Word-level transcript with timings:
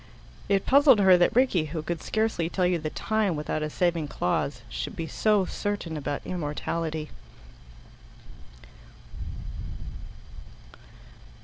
It 0.49 0.65
puzzled 0.65 0.97
her 0.97 1.15
that 1.15 1.35
Rickie, 1.35 1.65
who 1.65 1.83
could 1.83 2.01
scarcely 2.01 2.49
tell 2.49 2.65
you 2.65 2.79
the 2.79 2.89
time 2.89 3.35
without 3.35 3.61
a 3.61 3.69
saving 3.69 4.07
clause, 4.07 4.63
should 4.67 4.95
be 4.95 5.05
so 5.05 5.45
certain 5.45 5.95
about 5.95 6.25
immortality. 6.25 7.11